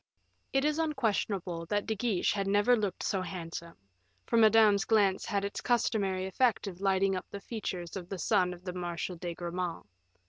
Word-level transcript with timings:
It 0.51 0.65
is 0.65 0.79
unquestionable 0.79 1.67
that 1.67 1.85
De 1.85 1.93
Guiche 1.95 2.33
had 2.33 2.47
never 2.47 2.75
looked 2.75 3.03
so 3.03 3.21
handsome, 3.21 3.77
for 4.25 4.35
Madame's 4.35 4.83
glance 4.83 5.25
had 5.25 5.45
its 5.45 5.61
customary 5.61 6.25
effect 6.25 6.65
of 6.65 6.81
lighting 6.81 7.15
up 7.15 7.27
the 7.29 7.39
features 7.39 7.95
of 7.95 8.09
the 8.09 8.17
son 8.17 8.51
of 8.51 8.63
the 8.63 8.73
Marshal 8.73 9.17
de 9.17 9.35
Gramont. 9.35 9.85